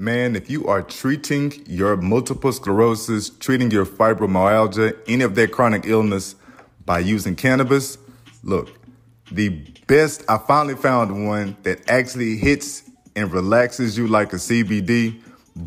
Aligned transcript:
Man, 0.00 0.34
if 0.34 0.48
you 0.48 0.66
are 0.66 0.80
treating 0.80 1.52
your 1.66 1.94
multiple 1.94 2.50
sclerosis, 2.52 3.28
treating 3.28 3.70
your 3.70 3.84
fibromyalgia, 3.84 4.96
any 5.06 5.22
of 5.22 5.34
that 5.34 5.52
chronic 5.52 5.84
illness 5.84 6.36
by 6.86 7.00
using 7.00 7.36
cannabis, 7.36 7.98
look, 8.42 8.70
the 9.30 9.50
best, 9.86 10.24
I 10.26 10.38
finally 10.38 10.74
found 10.74 11.26
one 11.26 11.54
that 11.64 11.90
actually 11.90 12.38
hits 12.38 12.90
and 13.14 13.30
relaxes 13.30 13.98
you 13.98 14.06
like 14.06 14.32
a 14.32 14.36
CBD, 14.36 15.20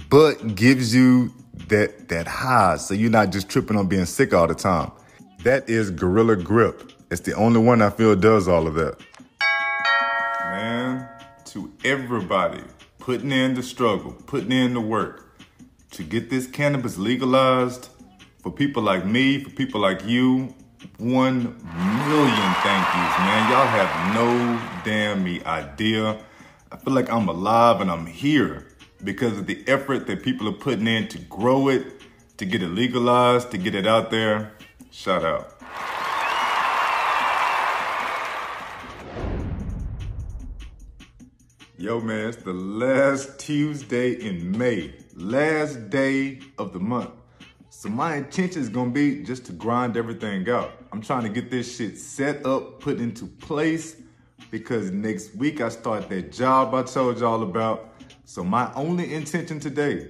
but 0.10 0.56
gives 0.56 0.96
you 0.96 1.32
that, 1.68 2.10
that 2.10 2.26
high 2.26 2.78
so 2.78 2.96
you're 2.96 3.12
not 3.12 3.32
just 3.32 3.50
tripping 3.50 3.78
on 3.78 3.86
being 3.86 4.06
sick 4.06 4.34
all 4.34 4.48
the 4.48 4.56
time. 4.56 4.92
That 5.44 5.70
is 5.70 5.92
Gorilla 5.92 6.38
Grip. 6.38 6.92
It's 7.12 7.22
the 7.22 7.36
only 7.36 7.60
one 7.60 7.84
I 7.84 7.92
feel 7.92 8.16
does 8.16 8.48
all 8.48 8.66
of 8.66 8.74
that. 8.74 8.98
Man, 10.50 11.08
to 11.46 11.72
everybody 11.86 12.64
putting 13.04 13.34
in 13.34 13.54
the 13.54 13.62
struggle, 13.62 14.14
putting 14.28 14.54
in 14.54 14.74
the 14.74 14.80
work 14.80 15.36
to 15.92 16.04
get 16.04 16.30
this 16.30 16.48
cannabis 16.48 16.98
legalized 16.98 17.90
for 18.42 18.50
people 18.50 18.82
like 18.82 19.06
me, 19.06 19.44
for 19.44 19.50
people 19.50 19.82
like 19.82 20.06
you. 20.06 20.56
One 21.00 21.44
million 21.44 22.54
thank 22.64 22.86
yous, 22.96 23.18
man. 23.20 23.52
Y'all 23.52 23.68
have 23.68 24.16
no 24.16 24.82
damn 24.86 25.22
me 25.22 25.44
idea. 25.44 26.18
I 26.72 26.78
feel 26.78 26.94
like 26.94 27.10
I'm 27.12 27.28
alive 27.28 27.82
and 27.82 27.92
I'm 27.92 28.06
here 28.06 28.68
because 29.04 29.38
of 29.38 29.48
the 29.48 29.68
effort 29.68 30.08
that 30.08 30.24
people 30.24 30.48
are 30.48 30.54
putting 30.54 30.88
in 30.88 31.10
to 31.10 31.20
grow 31.20 31.68
it, 31.68 31.86
to 32.38 32.46
get 32.46 32.64
it 32.64 32.70
legalized, 32.70 33.52
to 33.52 33.58
get 33.58 33.76
it 33.76 33.86
out 33.86 34.12
there. 34.12 34.54
Shout 34.92 35.26
out. 35.26 35.62
Yo, 41.84 42.00
man, 42.00 42.30
it's 42.30 42.38
the 42.38 42.54
last 42.54 43.38
Tuesday 43.38 44.14
in 44.14 44.58
May, 44.58 44.94
last 45.16 45.90
day 45.90 46.40
of 46.58 46.72
the 46.72 46.80
month. 46.80 47.10
So 47.72 47.90
my 47.90 48.16
intention 48.16 48.62
is 48.62 48.70
gonna 48.70 48.92
be 48.92 49.22
just 49.22 49.46
to 49.48 49.52
grind 49.52 49.98
everything 49.98 50.50
out. 50.50 50.72
I'm 50.94 51.02
trying 51.02 51.24
to 51.24 51.30
get 51.30 51.52
this 51.52 51.76
shit 51.76 51.98
set 51.98 52.46
up, 52.46 52.80
put 52.80 53.02
into 53.02 53.26
place, 53.26 53.98
because 54.50 54.92
next 54.92 55.36
week 55.36 55.60
I 55.60 55.68
start 55.68 56.08
that 56.08 56.32
job 56.32 56.74
I 56.74 56.84
told 56.84 57.20
y'all 57.20 57.44
about. 57.44 57.94
So 58.24 58.46
my 58.46 58.74
only 58.76 59.14
intention 59.14 59.60
today 59.60 60.10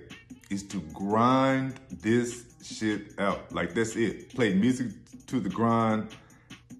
is 0.51 0.61
to 0.67 0.79
grind 0.93 1.73
this 1.89 2.53
shit 2.61 3.19
out. 3.19 3.51
Like 3.51 3.73
that's 3.73 3.95
it. 3.95 4.35
Play 4.35 4.53
music 4.53 4.89
to 5.25 5.39
the 5.39 5.49
grind, 5.49 6.09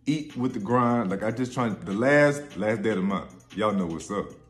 eat 0.06 0.38
with 0.38 0.54
the 0.54 0.60
grind. 0.60 1.10
Like 1.10 1.24
I 1.24 1.32
just 1.32 1.52
trying 1.52 1.80
the 1.80 1.94
last 1.94 2.58
last 2.58 2.84
day 2.84 2.92
of 2.92 2.98
the 2.98 3.02
month. 3.02 3.40
Y'all 3.56 3.74
know 3.74 3.88
what's 3.88 4.12
up. 4.12 4.43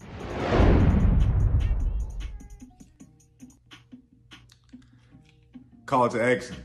Call 5.85 6.07
to 6.07 6.23
action. 6.23 6.55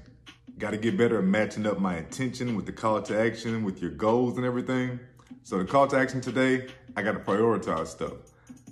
Got 0.59 0.71
to 0.71 0.77
get 0.77 0.97
better 0.97 1.19
at 1.19 1.25
matching 1.25 1.67
up 1.67 1.81
my 1.81 1.99
intention 1.99 2.55
with 2.55 2.67
the 2.67 2.73
call 2.73 3.03
to 3.03 3.19
action, 3.19 3.65
with 3.65 3.83
your 3.83 3.91
goals 3.91 4.37
and 4.37 4.47
everything. 4.47 5.01
So 5.43 5.59
the 5.59 5.65
call 5.65 5.89
to 5.89 5.99
action 5.99 6.21
today, 6.21 6.69
I 6.97 7.03
got 7.03 7.13
to 7.13 7.19
prioritize 7.19 7.89
stuff. 7.89 8.13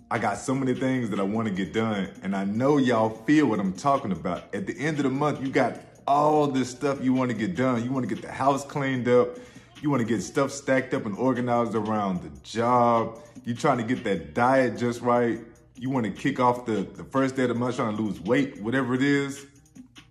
I 0.09 0.21
got 0.21 0.39
so 0.39 0.55
many 0.55 0.73
things 0.73 1.11
that 1.11 1.19
I 1.19 1.25
want 1.25 1.49
to 1.49 1.55
get 1.55 1.73
done, 1.73 2.11
and 2.23 2.37
I 2.37 2.45
know 2.45 2.77
y'all 2.77 3.11
feel 3.25 3.47
what 3.47 3.59
I'm 3.59 3.73
talking 3.73 4.13
about. 4.13 4.55
At 4.55 4.69
the 4.69 4.79
end 4.79 4.99
of 4.99 5.03
the 5.03 5.11
month, 5.11 5.43
you 5.43 5.49
got 5.49 5.81
all 6.07 6.47
this 6.47 6.71
stuff 6.71 7.03
you 7.03 7.13
want 7.13 7.33
to 7.33 7.37
get 7.37 7.57
done. 7.57 7.83
You 7.83 7.91
want 7.91 8.09
to 8.09 8.15
get 8.15 8.23
the 8.23 8.31
house 8.31 8.65
cleaned 8.65 9.09
up. 9.09 9.39
You 9.83 9.91
want 9.91 10.01
to 10.01 10.07
get 10.07 10.23
stuff 10.23 10.53
stacked 10.53 10.95
up 10.95 11.07
and 11.07 11.17
organized 11.19 11.75
around 11.75 12.23
the 12.23 12.31
job. 12.45 13.19
You're 13.45 13.57
trying 13.57 13.79
to 13.79 13.85
get 13.85 14.05
that 14.05 14.33
diet 14.33 14.79
just 14.79 15.01
right. 15.01 15.41
You 15.75 15.91
want 15.91 16.07
to 16.07 16.13
kick 16.13 16.39
off 16.39 16.67
the, 16.67 16.87
the 16.95 17.05
first 17.05 17.35
day 17.35 17.43
of 17.43 17.49
the 17.49 17.55
month 17.57 17.77
trying 17.77 17.97
to 17.97 18.01
lose 18.01 18.21
weight, 18.21 18.63
whatever 18.63 18.95
it 18.95 19.03
is 19.03 19.45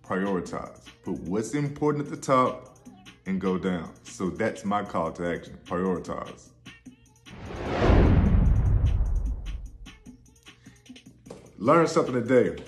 prioritize. 0.06 0.80
Put 1.04 1.18
what's 1.20 1.54
important 1.54 2.04
at 2.04 2.10
the 2.10 2.16
top 2.16 2.78
and 3.26 3.40
go 3.40 3.58
down. 3.58 3.92
So 4.04 4.30
that's 4.30 4.64
my 4.64 4.82
call 4.84 5.12
to 5.12 5.34
action, 5.34 5.58
prioritize. 5.64 6.50
Learn 11.58 11.86
something 11.86 12.14
today. 12.14 12.62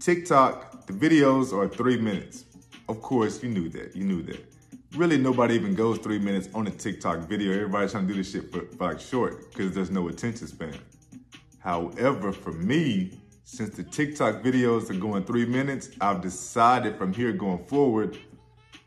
TikTok, 0.00 0.86
the 0.86 0.92
videos 0.92 1.52
are 1.52 1.68
three 1.68 1.96
minutes. 1.96 2.44
Of 2.88 3.02
course, 3.02 3.42
you 3.42 3.50
knew 3.50 3.68
that, 3.70 3.94
you 3.94 4.04
knew 4.04 4.22
that. 4.22 4.44
Really, 4.96 5.16
nobody 5.16 5.54
even 5.54 5.74
goes 5.74 5.98
three 5.98 6.18
minutes 6.18 6.48
on 6.54 6.66
a 6.66 6.70
TikTok 6.70 7.20
video. 7.20 7.52
Everybody's 7.52 7.92
trying 7.92 8.06
to 8.06 8.12
do 8.12 8.18
this 8.18 8.30
shit 8.30 8.52
for, 8.52 8.66
for 8.76 8.88
like 8.88 9.00
short 9.00 9.50
because 9.50 9.74
there's 9.74 9.90
no 9.90 10.08
attention 10.08 10.46
span. 10.46 10.74
However, 11.58 12.32
for 12.32 12.52
me, 12.52 13.21
since 13.44 13.76
the 13.76 13.82
TikTok 13.82 14.42
videos 14.42 14.88
are 14.90 14.94
going 14.94 15.24
three 15.24 15.44
minutes, 15.44 15.90
I've 16.00 16.20
decided 16.20 16.96
from 16.96 17.12
here 17.12 17.32
going 17.32 17.64
forward, 17.66 18.16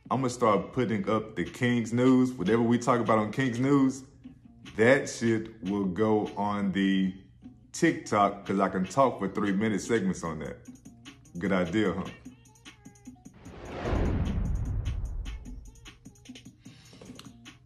I'm 0.09 0.21
gonna 0.21 0.29
start 0.29 0.71
putting 0.71 1.09
up 1.09 1.35
the 1.35 1.43
King's 1.43 1.91
News. 1.91 2.31
Whatever 2.31 2.61
we 2.61 2.77
talk 2.77 2.99
about 2.99 3.17
on 3.17 3.31
King's 3.31 3.59
News, 3.59 4.03
that 4.77 5.09
shit 5.09 5.61
will 5.63 5.85
go 5.85 6.31
on 6.37 6.71
the 6.71 7.13
TikTok 7.73 8.45
because 8.45 8.59
I 8.59 8.69
can 8.69 8.85
talk 8.85 9.19
for 9.19 9.27
three 9.27 9.51
minute 9.51 9.81
segments 9.81 10.23
on 10.23 10.39
that. 10.39 10.57
Good 11.37 11.51
idea, 11.51 11.93
huh? 11.93 12.05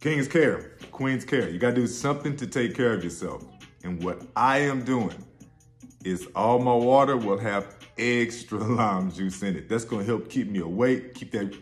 King's 0.00 0.26
care, 0.26 0.78
Queen's 0.90 1.24
care. 1.24 1.48
You 1.48 1.58
gotta 1.58 1.76
do 1.76 1.86
something 1.86 2.36
to 2.36 2.46
take 2.46 2.74
care 2.74 2.94
of 2.94 3.04
yourself. 3.04 3.44
And 3.84 4.02
what 4.02 4.22
I 4.34 4.58
am 4.58 4.82
doing 4.82 5.14
is 6.04 6.26
all 6.34 6.58
my 6.58 6.74
water 6.74 7.16
will 7.16 7.38
have 7.38 7.76
extra 7.98 8.58
lime 8.76 9.10
juice 9.10 9.42
in 9.42 9.56
it. 9.56 9.68
That's 9.68 9.84
gonna 9.84 10.04
help 10.04 10.28
keep 10.28 10.48
me 10.48 10.60
awake, 10.60 11.14
keep 11.14 11.32
that 11.32 11.56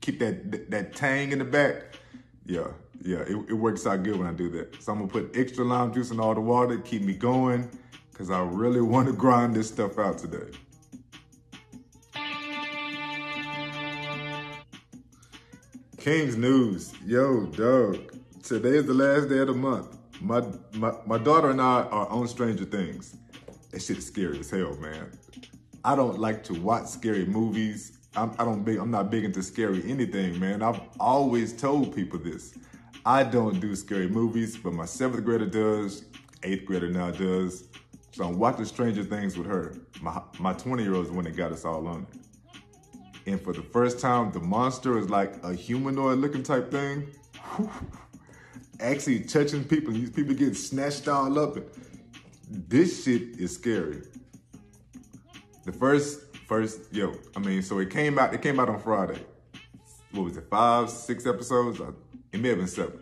keep 0.00 0.18
that 0.18 0.50
that, 0.50 0.70
that 0.70 0.94
tang 0.94 1.32
in 1.32 1.38
the 1.38 1.44
back. 1.44 1.96
Yeah, 2.44 2.68
yeah, 3.00 3.18
it, 3.18 3.36
it 3.48 3.54
works 3.54 3.86
out 3.86 4.02
good 4.02 4.16
when 4.16 4.26
I 4.26 4.32
do 4.32 4.50
that. 4.50 4.82
So 4.82 4.92
I'm 4.92 4.98
gonna 4.98 5.10
put 5.10 5.36
extra 5.36 5.64
lime 5.64 5.92
juice 5.92 6.10
in 6.10 6.20
all 6.20 6.34
the 6.34 6.40
water, 6.40 6.76
to 6.76 6.82
keep 6.82 7.02
me 7.02 7.14
going, 7.14 7.68
cause 8.12 8.30
I 8.30 8.40
really 8.42 8.80
want 8.92 9.08
to 9.08 9.14
grind 9.14 9.54
this 9.54 9.68
stuff 9.68 9.98
out 9.98 10.18
today. 10.18 10.50
King's 16.00 16.34
News. 16.34 16.94
Yo, 17.04 17.44
dog. 17.44 18.16
Today 18.42 18.70
is 18.70 18.86
the 18.86 18.94
last 18.94 19.28
day 19.28 19.38
of 19.38 19.48
the 19.48 19.52
month. 19.52 19.99
My, 20.20 20.42
my, 21.06 21.18
daughter 21.18 21.50
and 21.50 21.60
I 21.60 21.82
are 21.82 22.06
on 22.08 22.28
Stranger 22.28 22.64
Things. 22.64 23.16
That 23.70 23.80
shit 23.80 23.98
is 23.98 24.06
scary 24.06 24.40
as 24.40 24.50
hell, 24.50 24.76
man. 24.76 25.10
I 25.82 25.96
don't 25.96 26.18
like 26.18 26.44
to 26.44 26.54
watch 26.60 26.88
scary 26.88 27.24
movies. 27.24 27.98
I'm, 28.14 28.32
I 28.38 28.44
don't 28.44 28.62
big, 28.62 28.76
I'm 28.78 28.90
not 28.90 29.10
big 29.10 29.24
into 29.24 29.42
scary 29.42 29.82
anything, 29.88 30.38
man. 30.38 30.62
I've 30.62 30.80
always 30.98 31.56
told 31.56 31.94
people 31.94 32.18
this. 32.18 32.54
I 33.06 33.22
don't 33.22 33.60
do 33.60 33.74
scary 33.74 34.08
movies, 34.08 34.58
but 34.58 34.74
my 34.74 34.84
seventh 34.84 35.24
grader 35.24 35.46
does, 35.46 36.04
eighth 36.42 36.66
grader 36.66 36.90
now 36.90 37.10
does. 37.10 37.64
So 38.12 38.24
I'm 38.24 38.38
watching 38.38 38.66
Stranger 38.66 39.04
Things 39.04 39.38
with 39.38 39.46
her. 39.46 39.74
My 40.02 40.20
my 40.38 40.52
20 40.52 40.82
year 40.82 40.94
old 40.94 41.06
is 41.06 41.12
when 41.12 41.26
it 41.26 41.36
got 41.36 41.52
us 41.52 41.64
all 41.64 41.86
on 41.86 42.06
it. 42.12 42.20
And 43.26 43.40
for 43.40 43.52
the 43.52 43.62
first 43.62 44.00
time, 44.00 44.32
the 44.32 44.40
monster 44.40 44.98
is 44.98 45.08
like 45.08 45.42
a 45.44 45.54
humanoid 45.54 46.18
looking 46.18 46.42
type 46.42 46.70
thing. 46.70 47.06
actually 48.80 49.20
touching 49.20 49.64
people. 49.64 49.92
These 49.92 50.10
people 50.10 50.34
getting 50.34 50.54
snatched 50.54 51.08
all 51.08 51.38
up. 51.38 51.56
This 52.48 53.04
shit 53.04 53.38
is 53.38 53.54
scary. 53.54 54.02
The 55.64 55.72
first, 55.72 56.36
first, 56.48 56.92
yo, 56.92 57.14
I 57.36 57.40
mean, 57.40 57.62
so 57.62 57.78
it 57.78 57.90
came 57.90 58.18
out, 58.18 58.34
it 58.34 58.42
came 58.42 58.58
out 58.58 58.68
on 58.68 58.80
Friday. 58.80 59.20
What 60.12 60.24
was 60.24 60.36
it, 60.36 60.44
five, 60.50 60.90
six 60.90 61.26
episodes? 61.26 61.80
It 62.32 62.40
may 62.40 62.48
have 62.48 62.58
been 62.58 62.66
seven. 62.66 63.00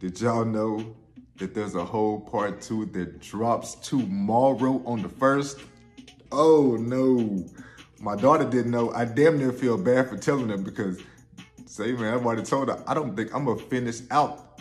Did 0.00 0.20
y'all 0.20 0.44
know 0.44 0.96
that 1.36 1.54
there's 1.54 1.74
a 1.74 1.84
whole 1.84 2.20
part 2.20 2.60
two 2.60 2.86
that 2.86 3.20
drops 3.20 3.76
tomorrow 3.76 4.82
on 4.84 5.02
the 5.02 5.08
first? 5.08 5.60
Oh 6.32 6.76
no. 6.76 7.46
My 8.00 8.16
daughter 8.16 8.44
didn't 8.44 8.72
know. 8.72 8.90
I 8.92 9.04
damn 9.04 9.38
near 9.38 9.52
feel 9.52 9.78
bad 9.78 10.08
for 10.08 10.16
telling 10.16 10.48
her 10.48 10.58
because, 10.58 11.00
say 11.66 11.92
man, 11.92 12.14
I've 12.14 12.26
already 12.26 12.42
told 12.42 12.68
her, 12.68 12.82
I 12.86 12.94
don't 12.94 13.14
think 13.14 13.34
I'm 13.34 13.44
gonna 13.44 13.60
finish 13.60 14.00
out 14.10 14.53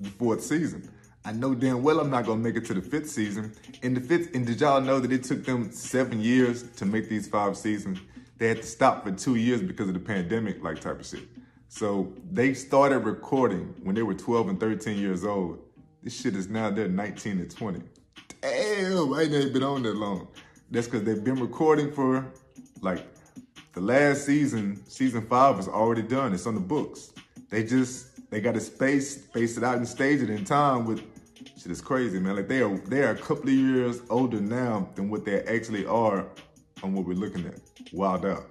the 0.00 0.10
fourth 0.10 0.42
season. 0.42 0.90
I 1.24 1.32
know 1.32 1.54
damn 1.54 1.82
well 1.82 2.00
I'm 2.00 2.10
not 2.10 2.24
gonna 2.24 2.40
make 2.40 2.56
it 2.56 2.64
to 2.66 2.74
the 2.74 2.80
fifth 2.80 3.10
season. 3.10 3.52
In 3.82 3.94
the 3.94 4.00
fifth, 4.00 4.34
and 4.34 4.46
did 4.46 4.60
y'all 4.60 4.80
know 4.80 5.00
that 5.00 5.12
it 5.12 5.24
took 5.24 5.44
them 5.44 5.70
seven 5.70 6.20
years 6.20 6.62
to 6.76 6.86
make 6.86 7.08
these 7.08 7.28
five 7.28 7.56
seasons? 7.56 7.98
They 8.38 8.48
had 8.48 8.62
to 8.62 8.66
stop 8.66 9.04
for 9.04 9.12
two 9.12 9.36
years 9.36 9.60
because 9.60 9.88
of 9.88 9.94
the 9.94 10.00
pandemic, 10.00 10.62
like 10.62 10.80
type 10.80 11.00
of 11.00 11.06
shit. 11.06 11.28
So 11.68 12.12
they 12.32 12.54
started 12.54 13.00
recording 13.00 13.74
when 13.82 13.94
they 13.94 14.02
were 14.02 14.14
12 14.14 14.48
and 14.48 14.58
13 14.58 14.98
years 14.98 15.24
old. 15.24 15.58
This 16.02 16.18
shit 16.18 16.34
is 16.34 16.48
now 16.48 16.70
they're 16.70 16.88
19 16.88 17.38
and 17.38 17.50
20. 17.50 17.82
Damn, 18.40 19.12
I 19.12 19.22
ain't 19.22 19.52
been 19.52 19.62
on 19.62 19.82
that 19.82 19.96
long. 19.96 20.28
That's 20.70 20.86
because 20.86 21.04
they've 21.04 21.22
been 21.22 21.38
recording 21.38 21.92
for 21.92 22.32
like 22.80 23.06
the 23.74 23.80
last 23.80 24.24
season, 24.24 24.82
season 24.86 25.26
five 25.26 25.58
is 25.58 25.68
already 25.68 26.02
done. 26.02 26.32
It's 26.32 26.46
on 26.46 26.54
the 26.54 26.60
books. 26.60 27.12
They 27.50 27.62
just 27.62 28.09
they 28.30 28.40
got 28.40 28.54
to 28.54 28.60
space, 28.60 29.24
space 29.24 29.56
it 29.56 29.64
out 29.64 29.76
and 29.76 29.86
stage 29.86 30.22
it 30.22 30.30
in 30.30 30.44
time 30.44 30.86
with 30.86 31.02
Shit 31.60 31.72
is 31.72 31.80
crazy, 31.82 32.18
man. 32.18 32.36
Like 32.36 32.48
they 32.48 32.62
are 32.62 32.76
they 32.86 33.02
are 33.02 33.10
a 33.10 33.16
couple 33.16 33.44
of 33.44 33.54
years 33.54 34.00
older 34.08 34.40
now 34.40 34.88
than 34.94 35.10
what 35.10 35.26
they 35.26 35.42
actually 35.42 35.84
are 35.84 36.26
on 36.82 36.94
what 36.94 37.06
we're 37.06 37.14
looking 37.14 37.46
at. 37.46 37.60
Wild 37.92 38.24
out. 38.24 38.46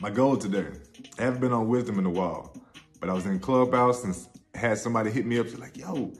My 0.00 0.10
goal 0.10 0.36
today, 0.36 0.66
I 1.18 1.22
haven't 1.22 1.40
been 1.40 1.52
on 1.52 1.66
wisdom 1.68 1.98
in 1.98 2.06
a 2.06 2.10
while, 2.10 2.56
but 3.00 3.10
I 3.10 3.12
was 3.12 3.26
in 3.26 3.40
Clubhouse 3.40 4.04
and 4.04 4.16
had 4.54 4.78
somebody 4.78 5.10
hit 5.10 5.26
me 5.26 5.40
up. 5.40 5.46
Like, 5.58 5.76
yo, 5.76 6.12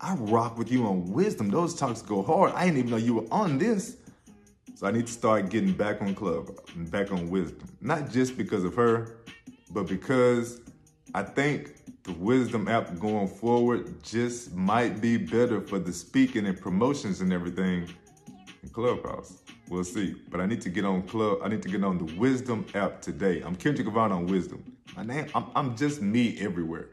I 0.00 0.14
rock 0.14 0.58
with 0.58 0.72
you 0.72 0.86
on 0.86 1.12
wisdom. 1.12 1.50
Those 1.50 1.74
talks 1.74 2.02
go 2.02 2.22
hard. 2.22 2.52
I 2.54 2.64
didn't 2.64 2.78
even 2.78 2.90
know 2.90 2.96
you 2.96 3.14
were 3.14 3.28
on 3.30 3.58
this. 3.58 3.96
So 4.80 4.86
I 4.86 4.92
need 4.92 5.08
to 5.08 5.12
start 5.12 5.50
getting 5.50 5.74
back 5.74 6.00
on 6.00 6.14
club 6.14 6.58
and 6.74 6.90
back 6.90 7.12
on 7.12 7.28
wisdom. 7.28 7.68
Not 7.82 8.10
just 8.10 8.38
because 8.38 8.64
of 8.64 8.74
her, 8.76 9.18
but 9.72 9.86
because 9.86 10.62
I 11.14 11.22
think 11.22 12.02
the 12.02 12.12
wisdom 12.12 12.66
app 12.66 12.98
going 12.98 13.28
forward 13.28 14.02
just 14.02 14.54
might 14.54 15.02
be 15.02 15.18
better 15.18 15.60
for 15.60 15.78
the 15.78 15.92
speaking 15.92 16.46
and 16.46 16.58
promotions 16.58 17.20
and 17.20 17.30
everything 17.30 17.90
in 18.62 18.70
Clubhouse. 18.70 19.42
We'll 19.68 19.84
see. 19.84 20.14
But 20.30 20.40
I 20.40 20.46
need 20.46 20.62
to 20.62 20.70
get 20.70 20.86
on 20.86 21.02
club. 21.02 21.40
I 21.44 21.48
need 21.48 21.60
to 21.60 21.68
get 21.68 21.84
on 21.84 21.98
the 21.98 22.14
wisdom 22.14 22.64
app 22.72 23.02
today. 23.02 23.42
I'm 23.42 23.56
Kendrick 23.56 23.86
Avant 23.86 24.14
on 24.14 24.28
wisdom. 24.28 24.64
My 24.96 25.02
name, 25.04 25.26
I'm, 25.34 25.44
I'm 25.54 25.76
just 25.76 26.00
me 26.00 26.38
everywhere. 26.40 26.88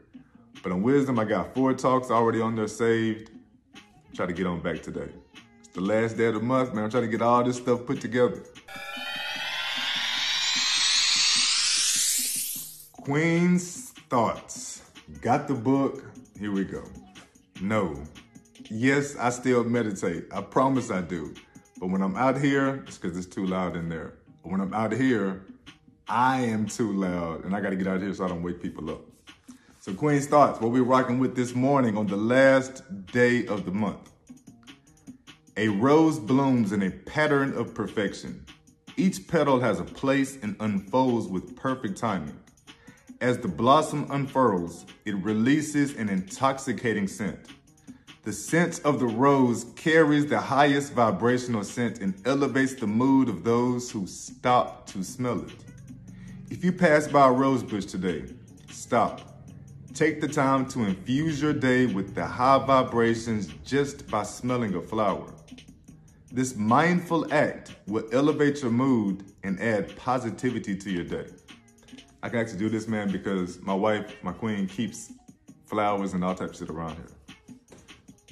But 0.62 0.72
on 0.72 0.82
wisdom, 0.82 1.18
I 1.18 1.24
got 1.24 1.54
four 1.54 1.72
talks 1.72 2.10
already 2.10 2.42
on 2.42 2.54
there 2.54 2.68
saved. 2.68 3.30
Try 4.14 4.26
to 4.26 4.34
get 4.34 4.46
on 4.46 4.60
back 4.60 4.82
today. 4.82 5.08
The 5.78 5.84
last 5.84 6.16
day 6.16 6.24
of 6.24 6.34
the 6.34 6.40
month, 6.40 6.74
man. 6.74 6.82
I'm 6.82 6.90
trying 6.90 7.04
to 7.04 7.08
get 7.08 7.22
all 7.22 7.44
this 7.44 7.58
stuff 7.58 7.86
put 7.86 8.00
together. 8.00 8.42
Queen's 13.04 13.90
Thoughts. 14.10 14.82
Got 15.20 15.46
the 15.46 15.54
book. 15.54 16.02
Here 16.36 16.50
we 16.50 16.64
go. 16.64 16.82
No. 17.60 17.94
Yes, 18.68 19.16
I 19.18 19.30
still 19.30 19.62
meditate. 19.62 20.24
I 20.32 20.40
promise 20.40 20.90
I 20.90 21.00
do. 21.00 21.32
But 21.78 21.90
when 21.90 22.02
I'm 22.02 22.16
out 22.16 22.40
here, 22.40 22.82
it's 22.88 22.98
because 22.98 23.16
it's 23.16 23.32
too 23.32 23.46
loud 23.46 23.76
in 23.76 23.88
there. 23.88 24.14
But 24.42 24.50
when 24.50 24.60
I'm 24.60 24.74
out 24.74 24.90
here, 24.90 25.46
I 26.08 26.40
am 26.40 26.66
too 26.66 26.92
loud 26.92 27.44
and 27.44 27.54
I 27.54 27.60
got 27.60 27.70
to 27.70 27.76
get 27.76 27.86
out 27.86 27.98
of 27.98 28.02
here 28.02 28.12
so 28.12 28.24
I 28.24 28.28
don't 28.28 28.42
wake 28.42 28.60
people 28.60 28.90
up. 28.90 29.02
So 29.78 29.94
Queen's 29.94 30.26
Thoughts, 30.26 30.60
what 30.60 30.72
we're 30.72 30.82
rocking 30.82 31.20
with 31.20 31.36
this 31.36 31.54
morning 31.54 31.96
on 31.96 32.08
the 32.08 32.16
last 32.16 32.82
day 33.12 33.46
of 33.46 33.64
the 33.64 33.70
month. 33.70 34.10
A 35.58 35.66
rose 35.66 36.20
blooms 36.20 36.70
in 36.70 36.84
a 36.84 36.90
pattern 36.92 37.52
of 37.54 37.74
perfection. 37.74 38.46
Each 38.96 39.26
petal 39.26 39.58
has 39.58 39.80
a 39.80 39.84
place 39.84 40.38
and 40.40 40.54
unfolds 40.60 41.26
with 41.26 41.56
perfect 41.56 41.98
timing. 41.98 42.38
As 43.20 43.38
the 43.38 43.48
blossom 43.48 44.06
unfurls, 44.08 44.86
it 45.04 45.16
releases 45.16 45.96
an 45.96 46.10
intoxicating 46.10 47.08
scent. 47.08 47.40
The 48.22 48.32
scent 48.32 48.82
of 48.84 49.00
the 49.00 49.08
rose 49.08 49.66
carries 49.74 50.26
the 50.26 50.38
highest 50.38 50.92
vibrational 50.92 51.64
scent 51.64 51.98
and 51.98 52.14
elevates 52.24 52.76
the 52.76 52.86
mood 52.86 53.28
of 53.28 53.42
those 53.42 53.90
who 53.90 54.06
stop 54.06 54.86
to 54.90 55.02
smell 55.02 55.40
it. 55.40 55.56
If 56.50 56.62
you 56.62 56.70
pass 56.70 57.08
by 57.08 57.26
a 57.26 57.32
rose 57.32 57.64
bush 57.64 57.86
today, 57.86 58.26
stop. 58.70 59.42
Take 59.92 60.20
the 60.20 60.28
time 60.28 60.68
to 60.68 60.84
infuse 60.84 61.42
your 61.42 61.52
day 61.52 61.86
with 61.86 62.14
the 62.14 62.24
high 62.24 62.64
vibrations 62.64 63.48
just 63.64 64.06
by 64.06 64.22
smelling 64.22 64.76
a 64.76 64.80
flower. 64.80 65.34
This 66.30 66.54
mindful 66.54 67.32
act 67.32 67.76
will 67.86 68.06
elevate 68.12 68.60
your 68.60 68.70
mood 68.70 69.32
and 69.44 69.58
add 69.60 69.96
positivity 69.96 70.76
to 70.76 70.90
your 70.90 71.04
day. 71.04 71.26
I 72.22 72.28
can 72.28 72.38
actually 72.38 72.58
do 72.58 72.68
this, 72.68 72.86
man, 72.86 73.10
because 73.10 73.62
my 73.62 73.74
wife, 73.74 74.14
my 74.22 74.32
queen, 74.32 74.66
keeps 74.66 75.12
flowers 75.64 76.12
and 76.12 76.22
all 76.22 76.34
types 76.34 76.60
of 76.60 76.66
shit 76.66 76.74
around 76.74 76.96
here. 76.96 77.06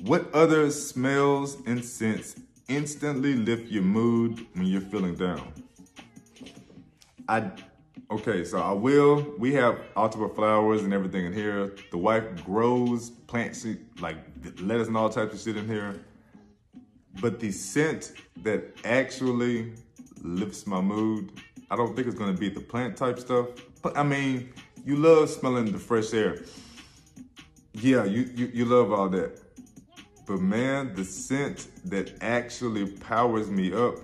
What 0.03 0.31
other 0.35 0.71
smells 0.71 1.57
and 1.67 1.83
scents 1.83 2.37
instantly 2.69 3.35
lift 3.35 3.73
your 3.73 3.83
mood 3.83 4.47
when 4.53 4.67
you're 4.67 4.83
feeling 4.83 5.15
down? 5.15 5.53
I, 7.29 7.51
okay, 8.11 8.45
so 8.45 8.59
I 8.59 8.73
will, 8.73 9.35
we 9.39 9.55
have 9.55 9.81
altar 9.97 10.29
flowers 10.29 10.83
and 10.83 10.93
everything 10.93 11.25
in 11.25 11.33
here. 11.33 11.75
The 11.91 11.99
wife 11.99 12.45
grows 12.45 13.09
plants, 13.09 13.67
like 14.01 14.19
lettuce 14.61 14.89
and 14.89 14.99
all 14.99 15.09
types 15.09 15.33
of 15.33 15.41
shit 15.41 15.57
in 15.57 15.67
here. 15.67 16.05
But 17.21 17.41
the 17.41 17.51
scent 17.51 18.13
that 18.43 18.77
actually 18.85 19.73
lifts 20.23 20.67
my 20.67 20.81
mood, 20.81 21.33
I 21.71 21.77
don't 21.77 21.95
think 21.95 22.07
it's 22.07 22.17
gonna 22.17 22.33
be 22.33 22.49
the 22.49 22.61
plant 22.61 22.97
type 22.97 23.19
stuff. 23.19 23.49
But 23.83 23.97
I 23.97 24.03
mean, 24.03 24.53
you 24.85 24.97
love 24.97 25.31
smelling 25.31 25.73
the 25.73 25.79
fresh 25.79 26.13
air. 26.13 26.43
Yeah, 27.73 28.05
you, 28.05 28.31
you, 28.35 28.51
you 28.53 28.65
love 28.65 28.93
all 28.93 29.09
that. 29.11 29.41
But 30.27 30.41
man, 30.41 30.95
the 30.95 31.05
scent 31.05 31.69
that 31.85 32.15
actually 32.21 32.91
powers 32.91 33.51
me 33.51 33.73
up 33.73 33.97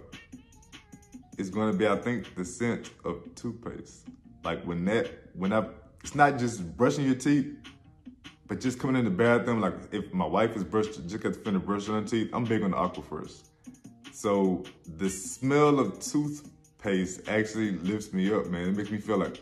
is 1.39 1.51
gonna 1.51 1.73
be, 1.73 1.87
I 1.87 1.97
think, 1.97 2.35
the 2.35 2.45
scent 2.45 2.91
of 3.05 3.35
toothpaste. 3.35 4.07
Like 4.45 4.63
when 4.65 4.85
that, 4.87 5.11
when 5.35 5.53
I, 5.53 5.67
it's 6.03 6.15
not 6.15 6.39
just 6.39 6.77
brushing 6.77 7.05
your 7.05 7.15
teeth, 7.15 7.57
but 8.53 8.61
just 8.61 8.79
coming 8.79 8.97
in 8.97 9.07
the 9.07 9.11
bathroom, 9.11 9.63
like 9.63 9.73
if 9.93 10.13
my 10.13 10.27
wife 10.27 10.55
is 10.57 10.63
brushed, 10.63 11.09
just 11.09 11.23
got 11.23 11.33
to 11.33 11.39
finish 11.39 11.63
brushing 11.63 11.95
her 11.95 12.03
teeth, 12.03 12.29
I'm 12.35 12.45
big 12.45 12.63
on 12.63 12.73
the 12.73 12.77
aquifers. 12.77 13.45
So 14.13 14.65
the 14.99 15.09
smell 15.09 15.81
of 15.81 15.99
toothpaste 16.01 17.31
actually 17.31 17.79
lifts 17.79 18.13
me 18.13 18.31
up, 18.31 18.49
man. 18.49 18.69
It 18.69 18.77
makes 18.77 18.91
me 18.91 18.99
feel 18.99 19.17
like 19.17 19.41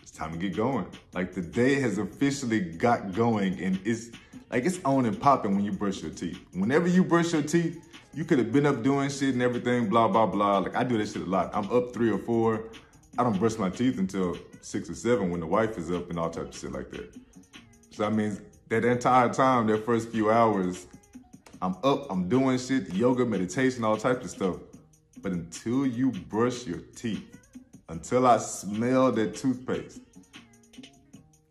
it's 0.00 0.12
time 0.12 0.32
to 0.32 0.38
get 0.38 0.56
going. 0.56 0.86
Like 1.12 1.34
the 1.34 1.42
day 1.42 1.78
has 1.80 1.98
officially 1.98 2.60
got 2.60 3.12
going 3.12 3.60
and 3.60 3.78
it's 3.84 4.12
like 4.50 4.64
it's 4.64 4.80
on 4.86 5.04
and 5.04 5.20
popping 5.20 5.54
when 5.54 5.66
you 5.66 5.72
brush 5.72 6.00
your 6.00 6.10
teeth. 6.10 6.40
Whenever 6.54 6.88
you 6.88 7.04
brush 7.04 7.34
your 7.34 7.42
teeth, 7.42 7.86
you 8.14 8.24
could 8.24 8.38
have 8.38 8.50
been 8.50 8.64
up 8.64 8.82
doing 8.82 9.10
shit 9.10 9.34
and 9.34 9.42
everything, 9.42 9.90
blah, 9.90 10.08
blah, 10.08 10.24
blah. 10.24 10.56
Like 10.56 10.74
I 10.74 10.84
do 10.84 10.96
this 10.96 11.12
shit 11.12 11.20
a 11.20 11.26
lot. 11.26 11.50
I'm 11.52 11.70
up 11.70 11.92
three 11.92 12.10
or 12.10 12.18
four. 12.18 12.64
I 13.18 13.24
don't 13.24 13.38
brush 13.38 13.58
my 13.58 13.68
teeth 13.68 13.98
until 13.98 14.38
six 14.62 14.88
or 14.88 14.94
seven 14.94 15.28
when 15.28 15.40
the 15.40 15.46
wife 15.46 15.76
is 15.76 15.90
up 15.90 16.08
and 16.08 16.18
all 16.18 16.30
types 16.30 16.56
of 16.56 16.60
shit 16.62 16.72
like 16.72 16.88
that. 16.92 17.14
So 17.90 18.04
that 18.04 18.12
means 18.12 18.40
that 18.68 18.84
entire 18.84 19.32
time, 19.32 19.66
that 19.66 19.84
first 19.84 20.10
few 20.10 20.30
hours, 20.30 20.86
I'm 21.60 21.76
up, 21.82 22.10
I'm 22.10 22.28
doing 22.28 22.58
shit, 22.58 22.94
yoga, 22.94 23.26
meditation, 23.26 23.84
all 23.84 23.96
types 23.96 24.24
of 24.24 24.30
stuff. 24.30 24.56
But 25.20 25.32
until 25.32 25.86
you 25.86 26.12
brush 26.12 26.66
your 26.66 26.78
teeth, 26.96 27.38
until 27.88 28.26
I 28.26 28.38
smell 28.38 29.12
that 29.12 29.34
toothpaste, 29.34 30.00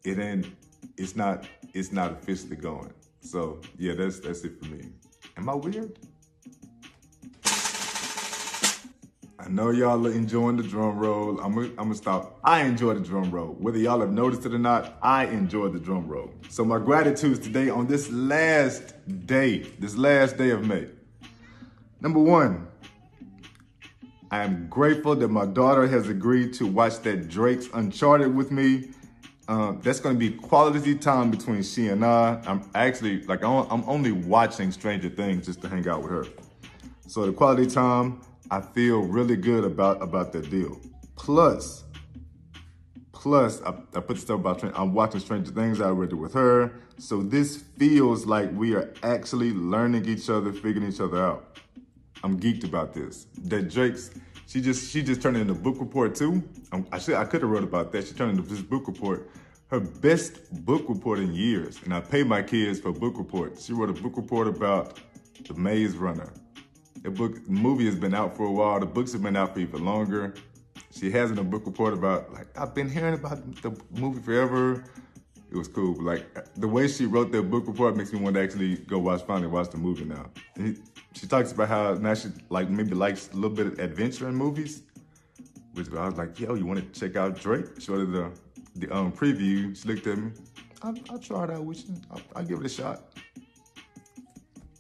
it 0.03 0.18
ain't, 0.18 0.47
it's 0.97 1.15
not, 1.15 1.45
it's 1.74 1.91
not 1.91 2.13
officially 2.13 2.56
going. 2.56 2.94
So 3.21 3.60
yeah, 3.77 3.93
that's 3.93 4.19
that's 4.19 4.41
it 4.43 4.58
for 4.60 4.65
me. 4.65 4.89
Am 5.38 5.50
I 5.50 5.55
weird? 5.55 6.00
I 9.41 9.48
know 9.48 9.69
y'all 9.69 10.05
are 10.05 10.12
enjoying 10.12 10.58
the 10.58 10.63
drum 10.63 11.00
roll. 11.00 11.39
I'm 11.39 11.55
gonna, 11.55 11.67
I'm 11.69 11.75
gonna 11.75 11.96
stop. 11.96 12.39
I 12.43 12.63
enjoy 12.63 12.96
the 12.96 13.00
drum 13.00 13.31
roll. 13.31 13.53
Whether 13.53 13.77
y'all 13.77 14.01
have 14.01 14.12
noticed 14.12 14.46
it 14.46 14.53
or 14.53 14.60
not, 14.60 14.98
I 15.01 15.27
enjoy 15.27 15.69
the 15.69 15.79
drum 15.79 16.10
roll. 16.10 16.29
So 16.50 16.65
my 16.65 16.77
gratitudes 16.77 17.39
today 17.39 17.69
on 17.69 17.88
this 17.88 18.12
last 18.12 18.96
day, 19.27 19.60
this 19.79 19.96
last 19.96 20.36
day 20.36 20.50
of 20.50 20.67
May. 20.67 20.88
Number 22.01 22.19
one, 22.19 22.67
I 24.29 24.43
am 24.43 24.67
grateful 24.67 25.15
that 25.15 25.29
my 25.29 25.46
daughter 25.46 25.88
has 25.88 26.10
agreed 26.10 26.53
to 26.55 26.67
watch 26.67 27.00
that 27.03 27.29
Drake's 27.29 27.69
Uncharted 27.74 28.36
with 28.36 28.51
me. 28.51 28.89
Um, 29.48 29.79
that's 29.81 30.01
to 30.01 30.13
be 30.13 30.31
quality 30.31 30.96
time 30.96 31.31
between 31.31 31.63
she 31.63 31.88
and 31.88 32.03
I. 32.03 32.41
I'm 32.46 32.69
actually 32.75 33.24
like 33.24 33.41
I'm 33.46 33.86
only 33.88 34.12
watching 34.12 34.74
Stranger 34.74 35.10
Things 35.10 35.46
just 35.46 35.62
to 35.62 35.69
hang 35.69 35.88
out 35.88 36.03
with 36.03 36.12
her. 36.12 36.25
So 37.08 37.25
the 37.25 37.31
quality 37.31 37.65
time, 37.65 38.22
I 38.51 38.62
feel 38.62 39.01
really 39.01 39.36
good 39.36 39.63
about 39.63 40.01
about 40.01 40.32
that 40.34 40.50
deal. 40.50 40.79
Plus, 41.15 41.84
plus 43.12 43.62
I, 43.62 43.74
I 43.96 44.00
put 44.00 44.18
stuff 44.18 44.39
about 44.39 44.63
I'm 44.77 44.94
watching 44.94 45.20
Stranger 45.20 45.51
Things 45.51 45.82
I 45.82 45.86
already 45.86 46.15
with 46.15 46.34
her. 46.34 46.74
So 46.98 47.22
this 47.22 47.58
feels 47.77 48.25
like 48.25 48.51
we 48.53 48.75
are 48.75 48.94
actually 49.03 49.51
learning 49.51 50.06
each 50.06 50.29
other, 50.29 50.51
figuring 50.51 50.88
each 50.91 51.00
other 51.00 51.22
out. 51.22 51.60
I'm 52.24 52.39
geeked 52.39 52.63
about 52.63 52.94
this. 52.94 53.27
That 53.44 53.70
Drake's 53.70 54.12
she 54.48 54.62
just 54.62 54.91
she 54.91 55.03
just 55.03 55.22
turned 55.22 55.38
in 55.38 55.50
a 55.51 55.53
book 55.53 55.75
report 55.79 56.15
too. 56.15 56.44
I 56.91 56.98
should 56.98 57.15
I 57.15 57.25
could 57.25 57.41
have 57.41 57.51
wrote 57.51 57.63
about 57.63 57.91
that. 57.91 58.08
She 58.08 58.13
turned 58.13 58.39
in 58.39 58.46
this 58.48 58.62
book 58.62 58.88
report, 58.88 59.29
her 59.68 59.79
best 59.79 60.65
book 60.65 60.86
report 60.89 61.20
in 61.20 61.34
years. 61.34 61.79
And 61.84 61.94
I 61.94 62.01
pay 62.01 62.24
my 62.24 62.41
kids 62.41 62.79
for 62.79 62.91
book 62.91 63.18
reports. 63.18 63.65
She 63.65 63.74
wrote 63.74 63.91
a 63.91 64.01
book 64.01 64.18
report 64.18 64.48
about 64.48 65.00
the 65.48 65.53
Maze 65.53 65.96
Runner. 65.96 66.34
The 67.01 67.10
book 67.10 67.46
the 67.46 67.51
movie 67.51 67.86
has 67.86 67.96
been 67.96 68.13
out 68.13 68.36
for 68.36 68.46
a 68.46 68.51
while. 68.51 68.79
The 68.79 68.86
books 68.86 69.13
have 69.13 69.24
been 69.24 69.36
out 69.36 69.53
for 69.53 69.60
even 69.60 69.86
longer. 69.86 70.34
She 70.91 71.12
has 71.12 71.32
in 71.32 71.38
a 71.38 71.44
book 71.44 71.65
report 71.65 71.94
about 71.94 72.34
like 72.34 72.48
I've 72.58 72.75
been 72.75 72.89
hearing 72.89 73.13
about 73.13 73.62
the 73.62 73.72
movie 73.91 74.22
forever. 74.22 74.84
It 75.51 75.58
was 75.58 75.68
cool. 75.68 75.96
Like 76.01 76.25
the 76.56 76.68
way 76.68 76.88
she 76.88 77.06
wrote 77.06 77.32
the 77.32 77.41
book 77.41 77.68
report 77.68 77.96
makes 77.96 78.12
me 78.12 78.20
want 78.20 78.36
to 78.36 78.41
actually 78.41 78.77
go 78.77 79.00
watch 79.00 79.24
finally 79.24 79.48
watch 79.48 79.70
the 79.70 79.77
movie 79.77 80.06
now. 80.06 80.29
she 81.13 81.25
talks 81.27 81.51
about 81.51 81.70
how 81.70 81.94
now 81.94 82.13
she 82.13 82.29
like 82.50 82.70
maybe 82.70 82.96
likes 82.96 83.29
a 83.32 83.36
little 83.36 83.56
bit 83.56 83.68
of 83.68 83.79
adventure 83.79 84.27
in 84.27 84.36
movies. 84.36 84.84
Which 85.74 85.88
I 85.94 86.06
was 86.06 86.18
like, 86.18 86.39
yo, 86.39 86.56
you 86.56 86.65
want 86.65 86.94
to 86.94 87.00
check 87.00 87.15
out 87.15 87.39
Drake? 87.39 87.65
She 87.79 87.91
ordered 87.91 88.12
the 88.12 88.32
the 88.75 88.96
um, 88.96 89.12
preview. 89.12 89.75
She 89.79 89.88
looked 89.88 90.06
at 90.08 90.18
me. 90.18 90.32
I'll, 90.82 90.96
I'll 91.10 91.20
try 91.20 91.46
it 91.46 91.51
out 91.51 91.63
with 91.63 91.88
you. 91.88 91.96
I'll, 92.12 92.22
I'll 92.36 92.44
give 92.44 92.60
it 92.60 92.65
a 92.65 92.70
shot. 92.70 93.01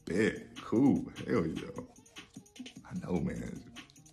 Yeah, 0.09 0.31
cool. 0.61 1.05
Hell 1.27 1.45
yeah. 1.45 1.83
I 2.89 3.05
know, 3.05 3.19
man. 3.19 3.61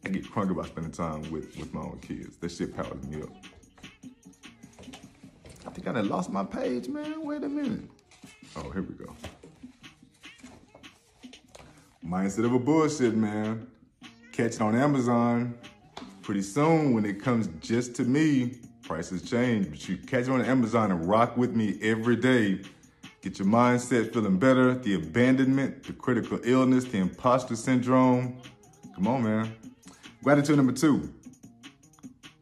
I 0.05 0.09
get 0.09 0.25
crunk 0.31 0.51
about 0.51 0.67
spending 0.67 0.93
time 0.93 1.23
with, 1.31 1.57
with 1.57 1.73
my 1.73 1.81
own 1.81 1.99
kids. 2.01 2.37
That 2.37 2.51
shit 2.51 2.77
powers 2.77 3.03
me 3.05 3.23
up. 3.23 3.31
I 5.67 5.71
think 5.71 5.89
I 5.89 5.93
done 5.93 6.09
lost 6.09 6.31
my 6.31 6.45
page, 6.45 6.89
man. 6.89 7.25
Wait 7.25 7.43
a 7.43 7.49
minute. 7.49 7.89
Oh, 8.57 8.71
here 8.71 8.83
we 8.83 8.95
go. 8.95 9.15
Mindset 12.07 12.45
of 12.45 12.53
a 12.53 12.59
bullshit, 12.59 13.17
man. 13.17 13.67
Catch 14.33 14.55
it 14.55 14.61
on 14.61 14.77
Amazon. 14.77 15.57
Pretty 16.23 16.43
soon, 16.43 16.93
when 16.93 17.05
it 17.05 17.21
comes 17.21 17.49
just 17.61 17.97
to 17.97 18.05
me, 18.05 18.59
prices 18.83 19.23
change. 19.23 19.71
But 19.71 19.89
you 19.89 19.97
catch 19.97 20.25
it 20.25 20.31
on 20.31 20.45
Amazon 20.45 20.93
and 20.93 21.09
rock 21.09 21.37
with 21.37 21.57
me 21.57 21.79
every 21.83 22.17
day. 22.17 22.61
Get 23.23 23.39
your 23.39 23.49
mindset 23.49 24.13
feeling 24.13 24.39
better. 24.39 24.75
The 24.75 24.95
abandonment, 24.95 25.83
the 25.83 25.95
critical 25.95 26.39
illness, 26.45 26.85
the 26.85 26.99
imposter 26.99 27.57
syndrome. 27.57 28.37
Come 28.97 29.09
on, 29.09 29.25
man. 29.25 29.55
Gratitude 30.25 30.57
number 30.57 30.73
two. 30.73 31.13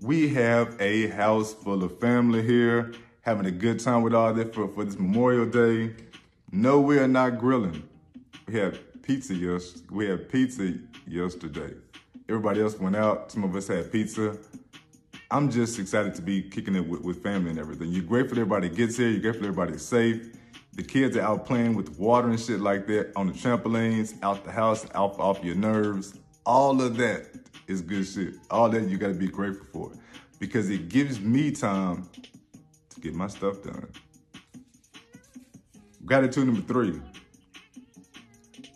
We 0.00 0.28
have 0.34 0.80
a 0.80 1.08
house 1.08 1.52
full 1.52 1.82
of 1.82 1.98
family 1.98 2.46
here, 2.46 2.92
having 3.22 3.46
a 3.46 3.50
good 3.50 3.80
time 3.80 4.02
with 4.02 4.14
all 4.14 4.32
that 4.32 4.54
for, 4.54 4.68
for 4.68 4.84
this 4.84 4.96
Memorial 4.96 5.46
Day. 5.46 5.96
No, 6.52 6.80
we 6.80 7.00
are 7.00 7.08
not 7.08 7.40
grilling. 7.40 7.82
We 8.46 8.54
had 8.54 8.78
pizza 9.02 9.34
yes, 9.34 9.82
we 9.90 10.06
had 10.06 10.28
pizza 10.28 10.74
yesterday. 11.08 11.74
Everybody 12.28 12.60
else 12.60 12.78
went 12.78 12.94
out. 12.94 13.32
Some 13.32 13.42
of 13.42 13.56
us 13.56 13.66
had 13.66 13.90
pizza. 13.90 14.38
I'm 15.32 15.50
just 15.50 15.80
excited 15.80 16.14
to 16.14 16.22
be 16.22 16.40
kicking 16.40 16.76
it 16.76 16.86
with, 16.86 17.00
with 17.00 17.20
family 17.20 17.50
and 17.50 17.58
everything. 17.58 17.88
You're 17.88 18.04
grateful 18.04 18.38
everybody 18.38 18.68
gets 18.68 18.96
here. 18.96 19.08
You're 19.08 19.22
grateful 19.22 19.48
everybody's 19.48 19.84
safe. 19.84 20.28
The 20.74 20.84
kids 20.84 21.16
are 21.16 21.22
out 21.22 21.46
playing 21.46 21.74
with 21.74 21.98
water 21.98 22.28
and 22.28 22.38
shit 22.38 22.60
like 22.60 22.86
that 22.86 23.10
on 23.16 23.26
the 23.26 23.32
trampolines, 23.32 24.22
out 24.22 24.44
the 24.44 24.52
house, 24.52 24.86
out 24.94 25.18
off 25.18 25.42
your 25.42 25.56
nerves. 25.56 26.14
All 26.46 26.80
of 26.82 26.96
that 26.98 27.26
is 27.66 27.80
good 27.80 28.06
shit. 28.06 28.34
All 28.50 28.68
that 28.68 28.88
you 28.88 28.98
gotta 28.98 29.14
be 29.14 29.28
grateful 29.28 29.66
for 29.72 29.92
because 30.38 30.68
it 30.68 30.88
gives 30.88 31.20
me 31.20 31.50
time 31.50 32.08
to 32.90 33.00
get 33.00 33.14
my 33.14 33.28
stuff 33.28 33.62
done. 33.62 33.88
Gratitude 36.04 36.46
number 36.46 36.60
three. 36.60 37.00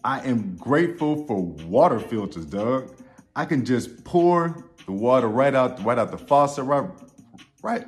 I 0.03 0.21
am 0.21 0.57
grateful 0.57 1.27
for 1.27 1.43
water 1.43 2.01
filters, 2.01 2.47
Doug. 2.47 2.95
I 3.37 3.45
can 3.45 3.65
just 3.65 4.03
pour 4.05 4.65
the 4.87 4.93
water 4.93 5.29
right 5.29 5.55
out, 5.55 5.85
right 5.85 5.99
out 5.99 6.11
the 6.11 6.17
faucet, 6.19 6.65
right, 6.65 6.89
right, 7.63 7.87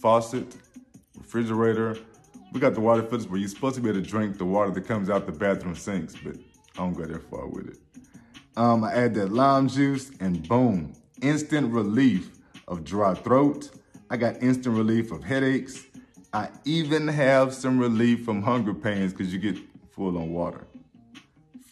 faucet, 0.00 0.56
refrigerator. 1.16 1.98
We 2.52 2.60
got 2.60 2.74
the 2.74 2.80
water 2.80 3.02
filters 3.02 3.28
where 3.28 3.38
you're 3.38 3.48
supposed 3.48 3.74
to 3.74 3.82
be 3.82 3.90
able 3.90 4.00
to 4.00 4.08
drink 4.08 4.38
the 4.38 4.46
water 4.46 4.70
that 4.70 4.86
comes 4.86 5.10
out 5.10 5.26
the 5.26 5.32
bathroom 5.32 5.74
sinks, 5.74 6.14
but 6.14 6.36
I 6.36 6.78
don't 6.78 6.94
go 6.94 7.04
that 7.04 7.28
far 7.28 7.46
with 7.46 7.68
it. 7.68 7.78
Um, 8.56 8.84
I 8.84 8.92
add 8.94 9.14
that 9.14 9.32
lime 9.32 9.68
juice 9.68 10.12
and 10.20 10.46
boom, 10.48 10.92
instant 11.22 11.72
relief 11.72 12.30
of 12.68 12.84
dry 12.84 13.14
throat. 13.14 13.70
I 14.10 14.16
got 14.16 14.42
instant 14.42 14.76
relief 14.76 15.10
of 15.10 15.24
headaches. 15.24 15.84
I 16.32 16.50
even 16.64 17.08
have 17.08 17.52
some 17.52 17.78
relief 17.78 18.24
from 18.24 18.42
hunger 18.42 18.74
pains 18.74 19.12
because 19.12 19.32
you 19.32 19.38
get 19.38 19.56
full 19.90 20.16
on 20.18 20.30
water. 20.30 20.66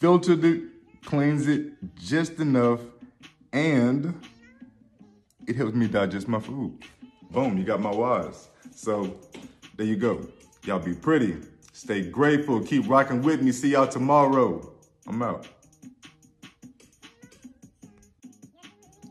Filtered 0.01 0.45
it, 0.45 0.63
cleans 1.05 1.47
it 1.47 1.73
just 1.95 2.41
enough, 2.41 2.81
and 3.53 4.21
it 5.47 5.57
helps 5.57 5.75
me 5.75 5.87
digest 5.87 6.27
my 6.27 6.41
food. 6.41 6.85
Boom, 7.31 7.59
you 7.59 7.65
got 7.65 7.81
my 7.81 7.91
wise. 7.93 8.49
So 8.75 9.17
there 9.77 9.87
you 9.87 9.97
go. 9.97 10.27
Y'all 10.65 10.79
be 10.79 10.95
pretty. 10.95 11.37
Stay 11.73 12.03
grateful. 12.03 12.61
Keep 12.61 12.89
rocking 12.89 13.23
with 13.23 13.41
me. 13.43 13.53
See 13.53 13.71
y'all 13.71 13.87
tomorrow. 13.89 14.73
I'm 15.07 15.23
out. 15.23 15.49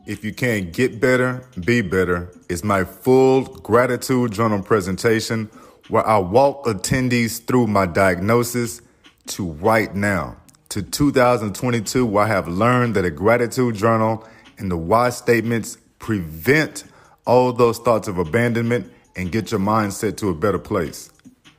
If 0.04 0.24
you 0.24 0.34
can't 0.34 0.72
get 0.72 1.00
better, 1.00 1.44
be 1.64 1.80
better 1.80 2.32
is 2.48 2.64
my 2.64 2.82
full 2.82 3.44
gratitude 3.44 4.32
journal 4.32 4.60
presentation 4.60 5.48
where 5.88 6.04
I 6.04 6.18
walk 6.18 6.64
attendees 6.64 7.44
through 7.44 7.68
my 7.68 7.86
diagnosis 7.86 8.82
to 9.28 9.52
right 9.52 9.94
now, 9.94 10.38
to 10.70 10.82
2022, 10.82 12.04
where 12.04 12.24
I 12.24 12.28
have 12.28 12.48
learned 12.48 12.96
that 12.96 13.04
a 13.04 13.10
gratitude 13.10 13.76
journal 13.76 14.26
and 14.58 14.70
the 14.70 14.76
why 14.76 15.10
statements 15.10 15.78
prevent 16.00 16.82
all 17.24 17.52
those 17.52 17.78
thoughts 17.78 18.08
of 18.08 18.18
abandonment 18.18 18.92
and 19.14 19.30
get 19.30 19.52
your 19.52 19.60
mindset 19.60 20.16
to 20.16 20.30
a 20.30 20.34
better 20.34 20.58
place. 20.58 21.10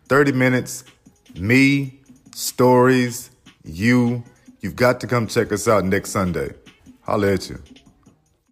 30 0.09 0.33
minutes, 0.33 0.83
me, 1.35 2.01
stories, 2.35 3.31
you. 3.63 4.21
You've 4.59 4.75
got 4.75 4.99
to 4.99 5.07
come 5.07 5.27
check 5.27 5.53
us 5.53 5.65
out 5.65 5.85
next 5.85 6.09
Sunday. 6.11 6.53
Holla 7.03 7.33
at 7.33 7.49
you. 7.49 7.61